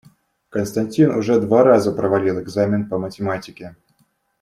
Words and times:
Константин 0.49 1.11
уже 1.11 1.39
два 1.39 1.63
раза 1.63 1.91
провалил 1.91 2.41
экзамен 2.41 2.89
по 2.89 2.97
математике. 2.97 3.75